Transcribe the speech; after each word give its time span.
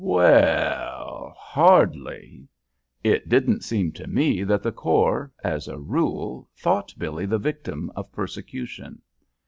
"W 0.03 0.19
e 0.19 0.25
ll, 1.03 1.29
har 1.37 1.85
d 1.85 1.95
ly. 1.99 2.47
It 3.03 3.29
didn't 3.29 3.63
seem 3.63 3.91
to 3.91 4.07
me 4.07 4.41
that 4.43 4.63
the 4.63 4.71
corps, 4.71 5.31
as 5.43 5.67
a 5.67 5.77
rule, 5.77 6.49
thought 6.57 6.95
Billy 6.97 7.27
the 7.27 7.37
victim 7.37 7.91
of 7.95 8.11
persecution." 8.11 9.03